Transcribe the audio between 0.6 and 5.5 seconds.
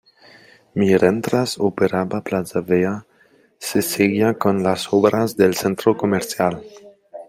Mientras operaba Plaza Vea se seguía con las obras